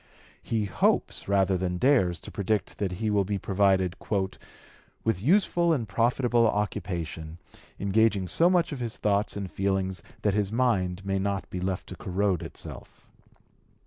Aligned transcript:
He 0.41 0.65
hopes 0.65 1.27
rather 1.27 1.59
than 1.59 1.77
dares 1.77 2.19
to 2.21 2.31
predict 2.31 2.79
that 2.79 2.93
he 2.93 3.11
will 3.11 3.23
be 3.23 3.37
provided 3.37 3.95
"with 5.03 5.21
useful 5.21 5.71
and 5.73 5.87
profitable 5.87 6.47
occupation, 6.47 7.37
engaging 7.79 8.27
so 8.27 8.49
much 8.49 8.71
of 8.71 8.79
his 8.79 8.97
thoughts 8.97 9.37
and 9.37 9.45
feelings 9.51 10.01
that 10.23 10.33
his 10.33 10.51
mind 10.51 11.05
may 11.05 11.19
not 11.19 11.47
be 11.51 11.59
left 11.59 11.85
to 11.89 11.95
corrode 11.95 12.41
itself." 12.41 13.07